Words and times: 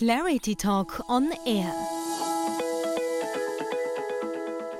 Clarity 0.00 0.56
Talk 0.56 1.04
on 1.10 1.28
Air. 1.44 1.70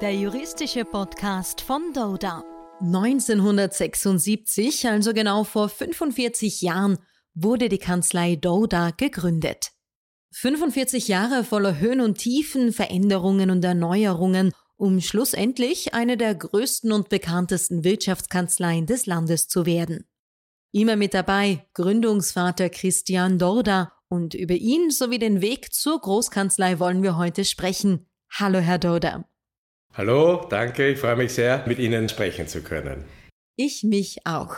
Der 0.01 0.15
juristische 0.15 0.87
Podcast 0.87 1.61
von 1.61 1.93
Doda. 1.93 2.43
1976, 2.81 4.89
also 4.89 5.13
genau 5.13 5.45
vor 5.45 5.69
45 5.69 6.63
Jahren, 6.63 6.97
wurde 7.35 7.69
die 7.69 7.77
Kanzlei 7.77 8.37
Doda 8.37 8.93
gegründet. 8.93 9.73
45 10.33 11.09
Jahre 11.09 11.45
voller 11.45 11.79
Höhen 11.79 12.01
und 12.01 12.17
Tiefen, 12.17 12.73
Veränderungen 12.73 13.51
und 13.51 13.63
Erneuerungen, 13.63 14.55
um 14.79 15.03
schlussendlich 15.03 15.93
eine 15.93 16.17
der 16.17 16.35
größten 16.35 16.93
und 16.93 17.11
bekanntesten 17.11 17.85
Wirtschaftskanzleien 17.85 18.87
des 18.87 19.05
Landes 19.05 19.49
zu 19.49 19.67
werden. 19.67 20.09
Immer 20.73 20.97
mit 20.97 21.13
dabei 21.13 21.67
Gründungsvater 21.75 22.71
Christian 22.71 23.39
Dorda 23.39 23.93
und 24.11 24.35
über 24.35 24.55
ihn 24.55 24.91
sowie 24.91 25.19
den 25.19 25.41
Weg 25.41 25.73
zur 25.73 26.01
Großkanzlei 26.01 26.79
wollen 26.79 27.03
wir 27.03 27.17
heute 27.17 27.45
sprechen. 27.45 28.07
Hallo, 28.31 28.59
Herr 28.59 28.79
Dorda. 28.79 29.25
Hallo, 29.95 30.47
danke, 30.51 30.89
ich 30.89 30.99
freue 30.99 31.17
mich 31.17 31.33
sehr, 31.33 31.67
mit 31.67 31.79
Ihnen 31.79 32.09
sprechen 32.09 32.47
zu 32.47 32.63
können. 32.63 33.05
Ich 33.57 33.83
mich 33.83 34.27
auch. 34.27 34.57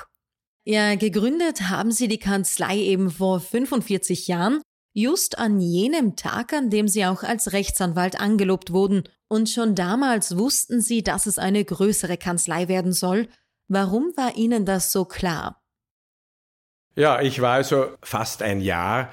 Ja, 0.64 0.94
gegründet 0.94 1.68
haben 1.68 1.90
Sie 1.90 2.08
die 2.08 2.18
Kanzlei 2.18 2.78
eben 2.78 3.10
vor 3.10 3.40
45 3.40 4.28
Jahren, 4.28 4.62
just 4.94 5.38
an 5.38 5.60
jenem 5.60 6.16
Tag, 6.16 6.52
an 6.52 6.70
dem 6.70 6.88
Sie 6.88 7.04
auch 7.04 7.22
als 7.22 7.52
Rechtsanwalt 7.52 8.20
angelobt 8.20 8.72
wurden. 8.72 9.04
Und 9.28 9.48
schon 9.48 9.74
damals 9.74 10.36
wussten 10.36 10.80
Sie, 10.80 11.02
dass 11.02 11.26
es 11.26 11.38
eine 11.38 11.64
größere 11.64 12.16
Kanzlei 12.16 12.68
werden 12.68 12.92
soll. 12.92 13.28
Warum 13.68 14.12
war 14.16 14.36
Ihnen 14.36 14.66
das 14.66 14.92
so 14.92 15.04
klar? 15.04 15.62
Ja, 16.94 17.22
ich 17.22 17.40
war 17.40 17.54
also 17.54 17.96
fast 18.02 18.42
ein 18.42 18.60
Jahr 18.60 19.10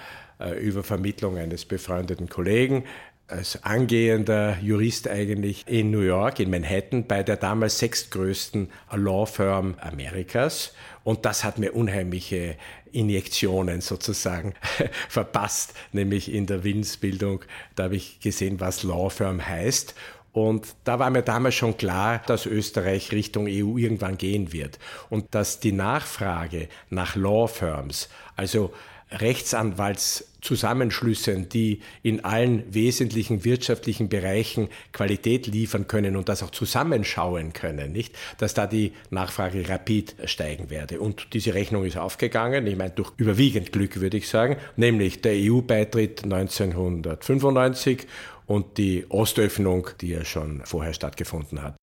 über 0.61 0.83
Vermittlung 0.83 1.37
eines 1.37 1.65
befreundeten 1.65 2.29
Kollegen 2.29 2.85
als 3.29 3.63
angehender 3.63 4.57
Jurist 4.61 5.07
eigentlich 5.07 5.67
in 5.67 5.91
New 5.91 6.01
York, 6.01 6.39
in 6.39 6.49
Manhattan, 6.49 7.05
bei 7.05 7.23
der 7.23 7.37
damals 7.37 7.79
sechstgrößten 7.79 8.71
Law 8.91 9.25
Firm 9.25 9.75
Amerikas. 9.79 10.73
Und 11.03 11.25
das 11.25 11.43
hat 11.43 11.59
mir 11.59 11.73
unheimliche 11.73 12.55
Injektionen 12.91 13.81
sozusagen 13.81 14.53
verpasst, 15.09 15.73
nämlich 15.91 16.33
in 16.33 16.47
der 16.47 16.63
Willensbildung. 16.63 17.41
Da 17.75 17.83
habe 17.83 17.95
ich 17.95 18.19
gesehen, 18.19 18.59
was 18.59 18.83
Law 18.83 19.09
Firm 19.09 19.45
heißt. 19.45 19.93
Und 20.31 20.75
da 20.83 20.99
war 20.99 21.09
mir 21.09 21.23
damals 21.23 21.55
schon 21.55 21.77
klar, 21.77 22.21
dass 22.25 22.45
Österreich 22.45 23.11
Richtung 23.11 23.45
EU 23.45 23.77
irgendwann 23.77 24.17
gehen 24.17 24.53
wird 24.53 24.77
und 25.09 25.33
dass 25.33 25.59
die 25.59 25.71
Nachfrage 25.71 26.69
nach 26.89 27.15
Law 27.15 27.47
Firms, 27.47 28.09
also 28.35 28.71
Rechtsanwaltszusammenschlüssen, 29.11 31.49
die 31.49 31.81
in 32.03 32.23
allen 32.23 32.71
wesentlichen 32.73 33.43
wirtschaftlichen 33.43 34.07
Bereichen 34.09 34.69
Qualität 34.91 35.47
liefern 35.47 35.87
können 35.87 36.15
und 36.15 36.29
das 36.29 36.43
auch 36.43 36.51
zusammenschauen 36.51 37.53
können, 37.53 37.91
nicht? 37.91 38.15
Dass 38.37 38.53
da 38.53 38.67
die 38.67 38.93
Nachfrage 39.09 39.67
rapid 39.67 40.15
steigen 40.25 40.69
werde. 40.69 41.01
Und 41.01 41.33
diese 41.33 41.55
Rechnung 41.55 41.85
ist 41.85 41.97
aufgegangen, 41.97 42.67
ich 42.67 42.77
meine 42.77 42.91
durch 42.91 43.11
überwiegend 43.17 43.71
Glück 43.71 43.99
würde 43.99 44.17
ich 44.17 44.29
sagen, 44.29 44.57
nämlich 44.75 45.21
der 45.21 45.33
EU-Beitritt 45.35 46.23
1995 46.23 48.05
und 48.45 48.77
die 48.77 49.07
Ostöffnung, 49.09 49.89
die 50.01 50.09
ja 50.09 50.25
schon 50.25 50.61
vorher 50.65 50.93
stattgefunden 50.93 51.61
hat. 51.61 51.77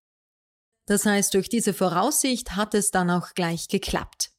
Das 0.85 1.05
heißt, 1.05 1.33
durch 1.33 1.49
diese 1.49 1.73
Voraussicht 1.73 2.55
hat 2.55 2.73
es 2.73 2.91
dann 2.91 3.09
auch 3.09 3.33
gleich 3.35 3.67
geklappt. 3.67 4.29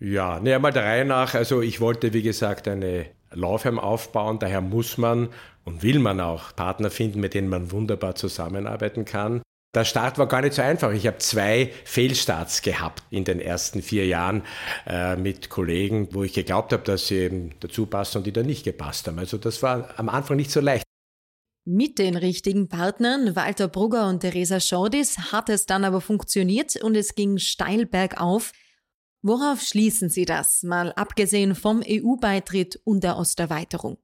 Ja, 0.00 0.38
ne, 0.40 0.54
einmal 0.54 0.72
der 0.72 0.84
Reihe 0.84 1.04
nach. 1.04 1.34
Also 1.34 1.60
ich 1.60 1.80
wollte, 1.80 2.12
wie 2.12 2.22
gesagt, 2.22 2.68
eine 2.68 3.06
Laufheim 3.32 3.78
aufbauen. 3.78 4.38
Daher 4.38 4.60
muss 4.60 4.96
man 4.98 5.28
und 5.64 5.82
will 5.82 5.98
man 5.98 6.20
auch 6.20 6.54
Partner 6.54 6.90
finden, 6.90 7.20
mit 7.20 7.34
denen 7.34 7.48
man 7.48 7.72
wunderbar 7.72 8.14
zusammenarbeiten 8.14 9.04
kann. 9.04 9.42
Der 9.74 9.84
Start 9.84 10.16
war 10.16 10.26
gar 10.26 10.40
nicht 10.40 10.54
so 10.54 10.62
einfach. 10.62 10.92
Ich 10.92 11.06
habe 11.06 11.18
zwei 11.18 11.70
Fehlstarts 11.84 12.62
gehabt 12.62 13.02
in 13.10 13.24
den 13.24 13.38
ersten 13.38 13.82
vier 13.82 14.06
Jahren 14.06 14.42
äh, 14.86 15.16
mit 15.16 15.50
Kollegen, 15.50 16.08
wo 16.12 16.22
ich 16.22 16.32
geglaubt 16.32 16.72
habe, 16.72 16.84
dass 16.84 17.08
sie 17.08 17.16
eben 17.16 17.54
dazu 17.60 17.84
passen 17.84 18.18
und 18.18 18.26
die 18.26 18.32
da 18.32 18.42
nicht 18.42 18.64
gepasst 18.64 19.06
haben. 19.06 19.18
Also 19.18 19.36
das 19.36 19.62
war 19.62 19.90
am 19.98 20.08
Anfang 20.08 20.36
nicht 20.36 20.50
so 20.50 20.60
leicht. 20.60 20.84
Mit 21.66 21.98
den 21.98 22.16
richtigen 22.16 22.68
Partnern, 22.68 23.36
Walter 23.36 23.68
Brugger 23.68 24.08
und 24.08 24.20
Theresa 24.20 24.58
Schordis, 24.58 25.32
hat 25.32 25.50
es 25.50 25.66
dann 25.66 25.84
aber 25.84 26.00
funktioniert 26.00 26.76
und 26.82 26.96
es 26.96 27.14
ging 27.14 27.36
steil 27.36 27.84
bergauf. 27.84 28.52
Worauf 29.22 29.60
schließen 29.60 30.10
Sie 30.10 30.24
das, 30.24 30.62
mal 30.62 30.92
abgesehen 30.92 31.54
vom 31.54 31.82
EU-Beitritt 31.84 32.80
und 32.84 33.02
der 33.02 33.18
Osterweiterung? 33.18 33.98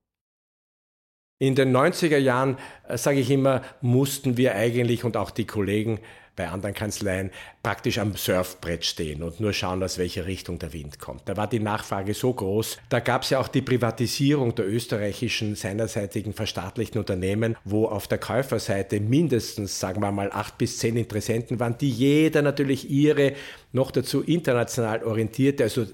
In 1.39 1.55
den 1.55 1.77
90er 1.77 2.19
Jahren, 2.19 2.59
äh, 2.89 2.97
sage 2.97 3.21
ich 3.21 3.31
immer, 3.31 3.63
mussten 3.81 4.37
wir 4.37 4.55
eigentlich 4.55 5.05
und 5.05 5.17
auch 5.17 5.31
die 5.31 5.47
Kollegen 5.47 6.01
bei 6.37 6.49
anderen 6.49 6.75
Kanzleien 6.75 7.31
praktisch 7.63 7.99
am 7.99 8.15
Surfbrett 8.17 8.85
stehen 8.85 9.23
und 9.23 9.41
nur 9.41 9.53
schauen, 9.53 9.83
aus 9.83 9.99
welcher 9.99 10.27
Richtung 10.27 10.59
der 10.59 10.73
Wind 10.73 10.99
kommt. 10.99 11.29
Da 11.29 11.37
war 11.37 11.49
die 11.49 11.61
Nachfrage 11.61 12.15
so 12.15 12.33
groß. 12.33 12.79
Da 12.89 13.01
gab 13.01 13.23
es 13.23 13.31
ja 13.31 13.39
auch 13.39 13.49
die 13.49 13.63
Privatisierung 13.63 14.55
der 14.55 14.69
österreichischen 14.69 15.55
seinerseitigen 15.55 16.33
verstaatlichten 16.33 16.99
Unternehmen, 16.99 17.57
wo 17.65 17.87
auf 17.87 18.09
der 18.09 18.19
Käuferseite 18.19 19.01
mindestens, 19.01 19.79
sagen 19.79 20.03
wir 20.03 20.13
mal, 20.13 20.31
acht 20.33 20.59
bis 20.59 20.79
zehn 20.79 20.97
Interessenten 20.97 21.61
waren, 21.61 21.79
die 21.79 21.91
jeder 21.91 22.43
natürlich 22.43 22.91
ihre 22.91 23.35
noch 23.73 23.91
dazu 23.91 24.23
international 24.23 25.05
orientierte, 25.05 25.65
also 25.65 25.87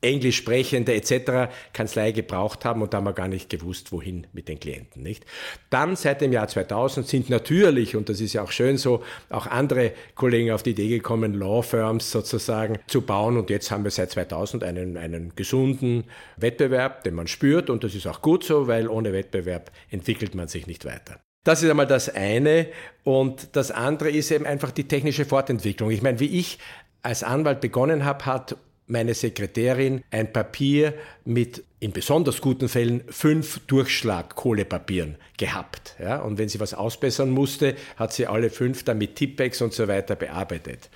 englisch 0.00 0.36
sprechende 0.36 0.94
etc. 0.94 1.52
Kanzlei 1.72 2.12
gebraucht 2.12 2.64
haben 2.64 2.82
und 2.82 2.92
da 2.92 2.98
haben 2.98 3.04
wir 3.04 3.12
gar 3.12 3.28
nicht 3.28 3.50
gewusst, 3.50 3.92
wohin 3.92 4.26
mit 4.32 4.48
den 4.48 4.60
Klienten. 4.60 5.02
Nicht? 5.02 5.24
Dann 5.70 5.96
seit 5.96 6.20
dem 6.20 6.32
Jahr 6.32 6.48
2000 6.48 7.06
sind 7.06 7.30
natürlich, 7.30 7.96
und 7.96 8.08
das 8.08 8.20
ist 8.20 8.32
ja 8.32 8.42
auch 8.42 8.50
schön 8.50 8.76
so, 8.76 9.02
auch 9.30 9.46
andere 9.46 9.92
Kollegen 10.14 10.52
auf 10.52 10.62
die 10.62 10.70
Idee 10.70 10.88
gekommen, 10.88 11.34
Law 11.34 11.62
Firms 11.62 12.10
sozusagen 12.10 12.78
zu 12.86 13.02
bauen 13.02 13.36
und 13.36 13.50
jetzt 13.50 13.70
haben 13.70 13.84
wir 13.84 13.90
seit 13.90 14.10
2000 14.10 14.64
einen, 14.64 14.96
einen 14.96 15.32
gesunden 15.34 16.04
Wettbewerb, 16.36 17.04
den 17.04 17.14
man 17.14 17.26
spürt 17.26 17.70
und 17.70 17.84
das 17.84 17.94
ist 17.94 18.06
auch 18.06 18.22
gut 18.22 18.44
so, 18.44 18.66
weil 18.66 18.88
ohne 18.88 19.12
Wettbewerb 19.12 19.70
entwickelt 19.90 20.34
man 20.34 20.48
sich 20.48 20.66
nicht 20.66 20.84
weiter. 20.84 21.20
Das 21.46 21.62
ist 21.62 21.70
einmal 21.70 21.86
das 21.86 22.12
eine. 22.12 22.66
Und 23.04 23.54
das 23.54 23.70
andere 23.70 24.10
ist 24.10 24.32
eben 24.32 24.46
einfach 24.46 24.72
die 24.72 24.88
technische 24.88 25.24
Fortentwicklung. 25.24 25.92
Ich 25.92 26.02
meine, 26.02 26.18
wie 26.18 26.40
ich 26.40 26.58
als 27.02 27.22
Anwalt 27.22 27.60
begonnen 27.60 28.04
habe, 28.04 28.26
hat 28.26 28.56
meine 28.86 29.14
Sekretärin 29.14 30.02
ein 30.10 30.32
Papier 30.32 30.94
mit 31.24 31.64
in 31.78 31.92
besonders 31.92 32.40
guten 32.40 32.68
Fällen 32.68 33.02
fünf 33.08 33.60
Durchschlag-Kohlepapieren 33.66 35.16
gehabt. 35.36 35.94
Ja? 36.00 36.20
Und 36.20 36.38
wenn 36.38 36.48
sie 36.48 36.58
was 36.58 36.72
ausbessern 36.72 37.30
musste, 37.30 37.76
hat 37.96 38.12
sie 38.12 38.26
alle 38.26 38.48
fünf 38.48 38.82
dann 38.84 38.98
mit 38.98 39.16
Tippex 39.16 39.60
und 39.60 39.74
so 39.74 39.86
weiter 39.86 40.16
bearbeitet. 40.16 40.88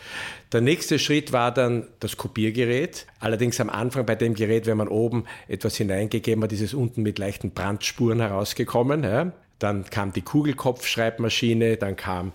Der 0.52 0.62
nächste 0.62 0.98
Schritt 0.98 1.32
war 1.32 1.52
dann 1.52 1.86
das 2.00 2.16
Kopiergerät. 2.16 3.06
Allerdings 3.18 3.60
am 3.60 3.68
Anfang 3.68 4.06
bei 4.06 4.14
dem 4.14 4.34
Gerät, 4.34 4.66
wenn 4.66 4.78
man 4.78 4.88
oben 4.88 5.24
etwas 5.48 5.76
hineingegeben 5.76 6.42
hat, 6.42 6.52
ist 6.52 6.62
es 6.62 6.74
unten 6.74 7.02
mit 7.02 7.18
leichten 7.18 7.50
Brandspuren 7.50 8.20
herausgekommen. 8.20 9.04
Ja? 9.04 9.32
Dann 9.60 9.84
kam 9.84 10.12
die 10.12 10.22
Kugelkopfschreibmaschine, 10.22 11.76
dann 11.76 11.94
kam 11.94 12.32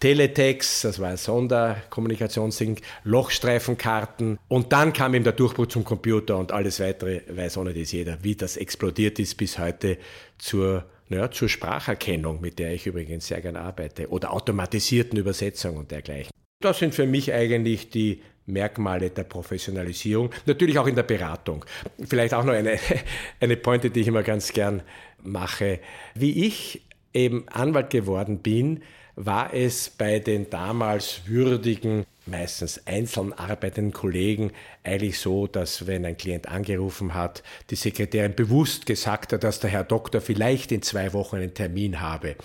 Teletext, 0.00 0.84
das 0.84 0.98
war 0.98 1.10
ein 1.10 1.16
Sonderkommunikationsding, 1.16 2.80
Lochstreifenkarten 3.04 4.38
und 4.48 4.72
dann 4.72 4.92
kam 4.92 5.14
eben 5.14 5.24
der 5.24 5.34
Durchbruch 5.34 5.66
zum 5.66 5.84
Computer 5.84 6.38
und 6.38 6.52
alles 6.52 6.80
weitere 6.80 7.20
weiß 7.28 7.58
ohne 7.58 7.74
das 7.74 7.92
jeder, 7.92 8.18
wie 8.22 8.34
das 8.34 8.56
explodiert 8.56 9.18
ist 9.18 9.36
bis 9.36 9.58
heute 9.58 9.98
zur 10.38 10.84
naja, 11.10 11.30
zur 11.30 11.48
Spracherkennung, 11.48 12.40
mit 12.40 12.58
der 12.58 12.74
ich 12.74 12.86
übrigens 12.86 13.28
sehr 13.28 13.40
gerne 13.40 13.60
arbeite, 13.60 14.08
oder 14.10 14.32
automatisierten 14.32 15.18
Übersetzung 15.18 15.76
und 15.76 15.90
dergleichen. 15.90 16.30
Das 16.60 16.78
sind 16.78 16.94
für 16.94 17.06
mich 17.06 17.32
eigentlich 17.32 17.90
die 17.90 18.20
Merkmale 18.48 19.10
der 19.10 19.24
Professionalisierung, 19.24 20.30
natürlich 20.46 20.78
auch 20.78 20.86
in 20.86 20.96
der 20.96 21.02
Beratung. 21.04 21.64
Vielleicht 22.08 22.34
auch 22.34 22.44
noch 22.44 22.54
eine, 22.54 22.78
eine 23.40 23.56
Pointe, 23.56 23.90
die 23.90 24.00
ich 24.00 24.08
immer 24.08 24.22
ganz 24.22 24.52
gern 24.52 24.82
mache. 25.22 25.80
Wie 26.14 26.46
ich 26.46 26.82
eben 27.12 27.48
Anwalt 27.48 27.90
geworden 27.90 28.38
bin, 28.38 28.82
war 29.14 29.52
es 29.52 29.90
bei 29.90 30.20
den 30.20 30.48
damals 30.48 31.22
würdigen 31.26 32.06
meistens 32.28 32.86
einzeln 32.86 33.32
arbeitenden 33.32 33.92
Kollegen 33.92 34.52
eigentlich 34.84 35.18
so, 35.18 35.46
dass 35.46 35.86
wenn 35.86 36.04
ein 36.04 36.16
Klient 36.16 36.48
angerufen 36.48 37.14
hat, 37.14 37.42
die 37.70 37.76
Sekretärin 37.76 38.34
bewusst 38.34 38.86
gesagt 38.86 39.32
hat, 39.32 39.44
dass 39.44 39.60
der 39.60 39.70
Herr 39.70 39.84
Doktor 39.84 40.20
vielleicht 40.20 40.72
in 40.72 40.82
zwei 40.82 41.12
Wochen 41.12 41.36
einen 41.36 41.54
Termin 41.54 42.00
habe, 42.00 42.36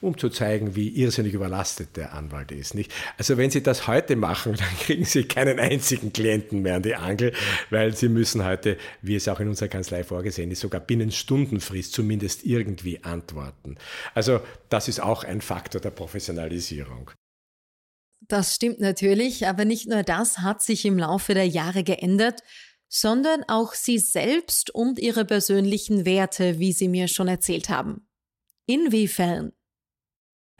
um 0.00 0.18
zu 0.18 0.28
zeigen, 0.28 0.74
wie 0.74 0.88
irrsinnig 0.88 1.34
überlastet 1.34 1.96
der 1.96 2.14
Anwalt 2.14 2.50
ist. 2.52 2.74
Nicht? 2.74 2.92
Also 3.18 3.36
wenn 3.36 3.50
Sie 3.50 3.62
das 3.62 3.86
heute 3.86 4.16
machen, 4.16 4.54
dann 4.58 4.76
kriegen 4.80 5.04
Sie 5.04 5.24
keinen 5.24 5.58
einzigen 5.58 6.12
Klienten 6.12 6.62
mehr 6.62 6.76
an 6.76 6.82
die 6.82 6.96
Angel, 6.96 7.32
weil 7.70 7.94
Sie 7.94 8.08
müssen 8.08 8.44
heute, 8.44 8.76
wie 9.00 9.16
es 9.16 9.28
auch 9.28 9.40
in 9.40 9.48
unserer 9.48 9.68
Kanzlei 9.68 10.04
vorgesehen 10.04 10.50
ist, 10.50 10.60
sogar 10.60 10.80
binnen 10.80 11.12
Stundenfrist 11.12 11.92
zumindest 11.92 12.44
irgendwie 12.44 13.02
antworten. 13.04 13.76
Also 14.14 14.40
das 14.68 14.88
ist 14.88 15.00
auch 15.00 15.24
ein 15.24 15.40
Faktor 15.40 15.80
der 15.80 15.90
Professionalisierung. 15.90 17.10
Das 18.28 18.54
stimmt 18.54 18.80
natürlich, 18.80 19.46
aber 19.46 19.64
nicht 19.64 19.88
nur 19.88 20.02
das 20.02 20.38
hat 20.38 20.62
sich 20.62 20.84
im 20.84 20.98
Laufe 20.98 21.34
der 21.34 21.46
Jahre 21.46 21.82
geändert, 21.82 22.42
sondern 22.88 23.42
auch 23.48 23.74
Sie 23.74 23.98
selbst 23.98 24.70
und 24.74 24.98
Ihre 24.98 25.24
persönlichen 25.24 26.04
Werte, 26.04 26.58
wie 26.58 26.72
Sie 26.72 26.88
mir 26.88 27.08
schon 27.08 27.28
erzählt 27.28 27.68
haben. 27.68 28.06
Inwiefern? 28.66 29.52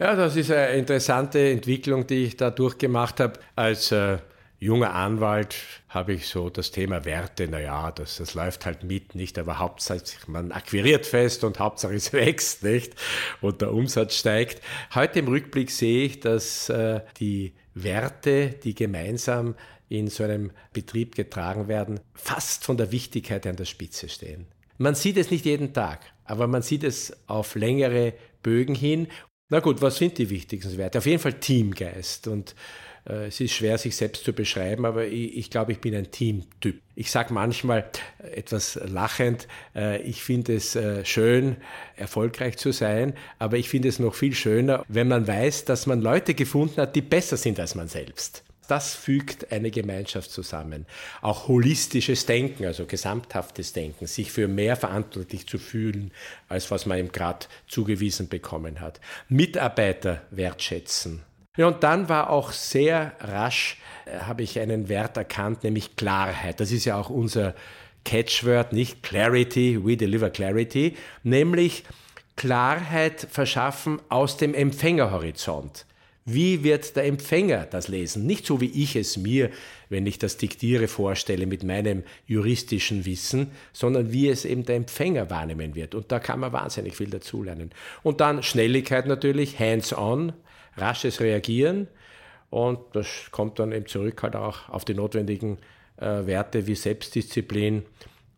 Ja, 0.00 0.16
das 0.16 0.34
ist 0.34 0.50
eine 0.50 0.76
interessante 0.76 1.50
Entwicklung, 1.50 2.06
die 2.06 2.24
ich 2.24 2.36
da 2.36 2.50
durchgemacht 2.50 3.20
habe. 3.20 3.38
Als 3.54 3.92
äh, 3.92 4.18
junger 4.62 4.94
Anwalt 4.94 5.56
habe 5.88 6.12
ich 6.12 6.28
so 6.28 6.48
das 6.48 6.70
Thema 6.70 7.04
Werte, 7.04 7.48
naja, 7.48 7.90
das, 7.90 8.18
das 8.18 8.34
läuft 8.34 8.64
halt 8.64 8.84
mit, 8.84 9.16
nicht, 9.16 9.36
aber 9.36 9.58
hauptsächlich, 9.58 10.28
man 10.28 10.52
akquiriert 10.52 11.04
fest 11.04 11.42
und 11.42 11.58
Hauptsache 11.58 11.94
es 11.94 12.12
wächst, 12.12 12.62
nicht, 12.62 12.94
und 13.40 13.60
der 13.60 13.72
Umsatz 13.72 14.16
steigt. 14.16 14.62
Heute 14.94 15.18
im 15.18 15.26
Rückblick 15.26 15.68
sehe 15.68 16.04
ich, 16.04 16.20
dass 16.20 16.68
äh, 16.68 17.00
die 17.18 17.54
Werte, 17.74 18.50
die 18.50 18.74
gemeinsam 18.76 19.56
in 19.88 20.06
so 20.06 20.22
einem 20.22 20.52
Betrieb 20.72 21.16
getragen 21.16 21.66
werden, 21.66 21.98
fast 22.14 22.64
von 22.64 22.76
der 22.76 22.92
Wichtigkeit 22.92 23.44
an 23.48 23.56
der 23.56 23.64
Spitze 23.64 24.08
stehen. 24.08 24.46
Man 24.78 24.94
sieht 24.94 25.16
es 25.16 25.32
nicht 25.32 25.44
jeden 25.44 25.74
Tag, 25.74 26.00
aber 26.24 26.46
man 26.46 26.62
sieht 26.62 26.84
es 26.84 27.12
auf 27.26 27.56
längere 27.56 28.14
Bögen 28.44 28.76
hin. 28.76 29.08
Na 29.48 29.58
gut, 29.58 29.82
was 29.82 29.96
sind 29.96 30.18
die 30.18 30.30
wichtigsten 30.30 30.78
Werte? 30.78 30.98
Auf 30.98 31.06
jeden 31.06 31.20
Fall 31.20 31.34
Teamgeist. 31.34 32.28
Und 32.28 32.54
es 33.04 33.40
ist 33.40 33.52
schwer, 33.52 33.78
sich 33.78 33.96
selbst 33.96 34.24
zu 34.24 34.32
beschreiben, 34.32 34.86
aber 34.86 35.06
ich, 35.06 35.36
ich 35.36 35.50
glaube, 35.50 35.72
ich 35.72 35.80
bin 35.80 35.94
ein 35.94 36.10
Teamtyp. 36.10 36.80
Ich 36.94 37.10
sage 37.10 37.32
manchmal 37.32 37.90
äh, 38.22 38.28
etwas 38.36 38.78
lachend, 38.84 39.48
äh, 39.74 40.00
ich 40.02 40.22
finde 40.22 40.54
es 40.54 40.76
äh, 40.76 41.04
schön, 41.04 41.56
erfolgreich 41.96 42.58
zu 42.58 42.72
sein, 42.72 43.14
aber 43.38 43.56
ich 43.56 43.68
finde 43.68 43.88
es 43.88 43.98
noch 43.98 44.14
viel 44.14 44.34
schöner, 44.34 44.84
wenn 44.88 45.08
man 45.08 45.26
weiß, 45.26 45.64
dass 45.64 45.86
man 45.86 46.00
Leute 46.00 46.34
gefunden 46.34 46.80
hat, 46.80 46.94
die 46.94 47.02
besser 47.02 47.36
sind 47.36 47.58
als 47.58 47.74
man 47.74 47.88
selbst. 47.88 48.44
Das 48.68 48.94
fügt 48.94 49.50
eine 49.50 49.70
Gemeinschaft 49.70 50.30
zusammen. 50.30 50.86
Auch 51.20 51.48
holistisches 51.48 52.26
Denken, 52.26 52.64
also 52.64 52.86
gesamthaftes 52.86 53.72
Denken, 53.72 54.06
sich 54.06 54.30
für 54.30 54.46
mehr 54.48 54.76
verantwortlich 54.76 55.46
zu 55.46 55.58
fühlen, 55.58 56.12
als 56.48 56.70
was 56.70 56.86
man 56.86 56.98
ihm 56.98 57.12
gerade 57.12 57.46
zugewiesen 57.66 58.28
bekommen 58.28 58.80
hat. 58.80 59.00
Mitarbeiter 59.28 60.22
wertschätzen. 60.30 61.22
Ja, 61.56 61.66
und 61.66 61.82
dann 61.82 62.08
war 62.08 62.30
auch 62.30 62.52
sehr 62.52 63.12
rasch, 63.20 63.76
äh, 64.06 64.20
habe 64.20 64.42
ich 64.42 64.58
einen 64.58 64.88
Wert 64.88 65.18
erkannt, 65.18 65.64
nämlich 65.64 65.96
Klarheit. 65.96 66.60
Das 66.60 66.72
ist 66.72 66.86
ja 66.86 66.98
auch 66.98 67.10
unser 67.10 67.54
Catchword, 68.04 68.72
nicht 68.72 69.02
Clarity, 69.02 69.84
we 69.84 69.98
deliver 69.98 70.30
Clarity, 70.30 70.96
nämlich 71.22 71.84
Klarheit 72.36 73.28
verschaffen 73.30 74.00
aus 74.08 74.38
dem 74.38 74.54
Empfängerhorizont. 74.54 75.84
Wie 76.24 76.64
wird 76.64 76.96
der 76.96 77.04
Empfänger 77.04 77.66
das 77.66 77.88
lesen? 77.88 78.26
Nicht 78.26 78.46
so 78.46 78.60
wie 78.60 78.70
ich 78.70 78.96
es 78.96 79.18
mir, 79.18 79.50
wenn 79.90 80.06
ich 80.06 80.18
das 80.18 80.38
diktiere, 80.38 80.88
vorstelle 80.88 81.46
mit 81.46 81.64
meinem 81.64 82.02
juristischen 82.26 83.04
Wissen, 83.04 83.50
sondern 83.72 84.10
wie 84.10 84.28
es 84.28 84.46
eben 84.46 84.64
der 84.64 84.76
Empfänger 84.76 85.28
wahrnehmen 85.28 85.74
wird. 85.74 85.94
Und 85.94 86.12
da 86.12 86.18
kann 86.18 86.40
man 86.40 86.52
wahnsinnig 86.52 86.96
viel 86.96 87.10
dazulernen. 87.10 87.72
Und 88.02 88.20
dann 88.20 88.42
Schnelligkeit 88.42 89.06
natürlich, 89.06 89.58
hands-on, 89.58 90.32
rasches 90.76 91.20
Reagieren. 91.20 91.88
Und 92.50 92.80
das 92.92 93.30
kommt 93.30 93.58
dann 93.58 93.72
eben 93.72 93.86
zurück 93.86 94.22
halt 94.22 94.36
auch 94.36 94.68
auf 94.68 94.84
die 94.84 94.94
notwendigen 94.94 95.58
äh, 95.96 96.26
Werte 96.26 96.66
wie 96.66 96.74
Selbstdisziplin 96.74 97.84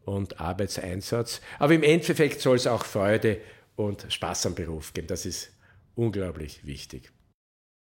und 0.05 0.41
Arbeitseinsatz. 0.41 1.41
Aber 1.59 1.75
im 1.75 1.83
Endeffekt 1.83 2.41
soll 2.41 2.57
es 2.57 2.67
auch 2.67 2.85
Freude 2.85 3.41
und 3.77 4.07
Spaß 4.09 4.47
am 4.47 4.55
Beruf 4.55 4.93
geben. 4.93 5.09
Das 5.09 5.27
ist 5.27 5.51
unglaublich 5.95 6.65
wichtig. 6.65 7.13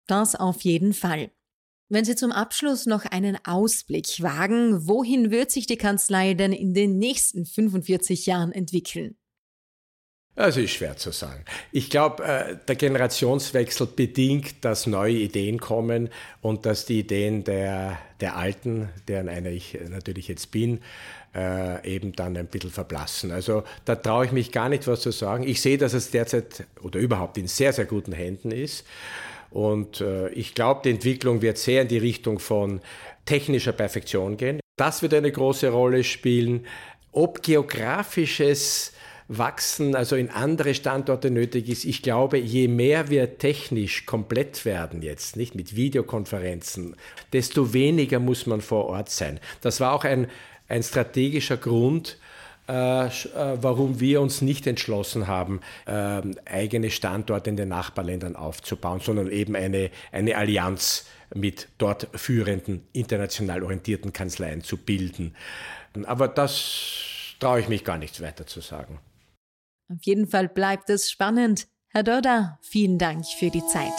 Das 0.06 0.34
auf 0.34 0.62
jeden 0.62 0.92
Fall. 0.92 1.30
Wenn 1.90 2.04
Sie 2.04 2.16
zum 2.16 2.32
Abschluss 2.32 2.86
noch 2.86 3.04
einen 3.04 3.38
Ausblick 3.44 4.22
wagen, 4.22 4.88
wohin 4.88 5.30
wird 5.30 5.50
sich 5.50 5.66
die 5.66 5.76
Kanzlei 5.76 6.34
denn 6.34 6.52
in 6.52 6.72
den 6.72 6.98
nächsten 6.98 7.44
45 7.44 8.26
Jahren 8.26 8.52
entwickeln? 8.52 9.16
Das 10.36 10.56
ist 10.56 10.72
schwer 10.72 10.96
zu 10.96 11.12
sagen. 11.12 11.44
Ich 11.70 11.90
glaube, 11.90 12.24
äh, 12.24 12.56
der 12.66 12.74
Generationswechsel 12.74 13.86
bedingt, 13.86 14.64
dass 14.64 14.86
neue 14.86 15.14
Ideen 15.14 15.60
kommen 15.60 16.10
und 16.42 16.66
dass 16.66 16.86
die 16.86 17.00
Ideen 17.00 17.44
der, 17.44 17.98
der 18.20 18.36
Alten, 18.36 18.88
deren 19.06 19.28
einer 19.28 19.50
ich 19.50 19.78
natürlich 19.88 20.26
jetzt 20.26 20.50
bin, 20.50 20.80
äh, 21.36 21.86
eben 21.88 22.12
dann 22.12 22.36
ein 22.36 22.46
bisschen 22.46 22.70
verblassen. 22.70 23.30
Also 23.30 23.62
da 23.84 23.94
traue 23.94 24.26
ich 24.26 24.32
mich 24.32 24.50
gar 24.50 24.68
nicht 24.68 24.88
was 24.88 25.02
zu 25.02 25.12
sagen. 25.12 25.46
Ich 25.46 25.60
sehe, 25.60 25.78
dass 25.78 25.94
es 25.94 26.10
derzeit 26.10 26.64
oder 26.82 26.98
überhaupt 26.98 27.38
in 27.38 27.46
sehr, 27.46 27.72
sehr 27.72 27.84
guten 27.84 28.12
Händen 28.12 28.50
ist. 28.50 28.84
Und 29.50 30.00
äh, 30.00 30.30
ich 30.30 30.56
glaube, 30.56 30.80
die 30.84 30.90
Entwicklung 30.90 31.42
wird 31.42 31.58
sehr 31.58 31.82
in 31.82 31.88
die 31.88 31.98
Richtung 31.98 32.40
von 32.40 32.80
technischer 33.24 33.72
Perfektion 33.72 34.36
gehen. 34.36 34.58
Das 34.76 35.00
wird 35.00 35.14
eine 35.14 35.30
große 35.30 35.68
Rolle 35.68 36.02
spielen. 36.02 36.66
Ob 37.12 37.40
geografisches 37.42 38.92
Wachsen, 39.28 39.96
also 39.96 40.16
in 40.16 40.30
andere 40.30 40.74
Standorte 40.74 41.30
nötig 41.30 41.68
ist. 41.68 41.84
Ich 41.84 42.02
glaube, 42.02 42.38
je 42.38 42.68
mehr 42.68 43.08
wir 43.08 43.38
technisch 43.38 44.06
komplett 44.06 44.64
werden 44.64 45.02
jetzt, 45.02 45.36
nicht 45.36 45.54
mit 45.54 45.76
Videokonferenzen, 45.76 46.96
desto 47.32 47.72
weniger 47.72 48.18
muss 48.18 48.46
man 48.46 48.60
vor 48.60 48.86
Ort 48.86 49.10
sein. 49.10 49.40
Das 49.62 49.80
war 49.80 49.92
auch 49.92 50.04
ein, 50.04 50.28
ein 50.68 50.82
strategischer 50.82 51.56
Grund, 51.56 52.18
äh, 52.66 53.06
äh, 53.06 53.10
warum 53.60 54.00
wir 54.00 54.22
uns 54.22 54.40
nicht 54.40 54.66
entschlossen 54.66 55.26
haben, 55.26 55.60
äh, 55.86 56.22
eigene 56.46 56.90
Standorte 56.90 57.50
in 57.50 57.56
den 57.56 57.68
Nachbarländern 57.68 58.36
aufzubauen, 58.36 59.00
sondern 59.00 59.30
eben 59.30 59.54
eine, 59.54 59.90
eine 60.12 60.36
Allianz 60.36 61.06
mit 61.34 61.68
dort 61.76 62.08
führenden, 62.14 62.86
international 62.92 63.62
orientierten 63.62 64.12
Kanzleien 64.14 64.62
zu 64.62 64.78
bilden. 64.78 65.34
Aber 66.04 66.26
das 66.26 67.34
traue 67.38 67.60
ich 67.60 67.68
mich 67.68 67.84
gar 67.84 67.98
nichts 67.98 68.22
weiter 68.22 68.46
zu 68.46 68.62
sagen. 68.62 68.98
Auf 69.88 70.02
jeden 70.02 70.26
Fall 70.26 70.48
bleibt 70.48 70.90
es 70.90 71.10
spannend. 71.10 71.68
Herr 71.88 72.02
Dörder, 72.02 72.58
vielen 72.62 72.98
Dank 72.98 73.24
für 73.26 73.50
die 73.50 73.64
Zeit. 73.66 73.92